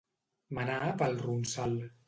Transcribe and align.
Menar 0.59 0.87
pel 1.03 1.21
ronsal. 1.27 1.81